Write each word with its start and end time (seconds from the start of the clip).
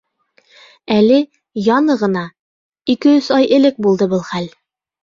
Әле 0.95 1.19
яны 1.67 1.99
ғына. 2.01 2.25
ике-өс 2.97 3.31
ай 3.39 3.49
элек 3.61 3.83
булды 3.89 4.13
был 4.17 4.31
хәл. 4.35 4.55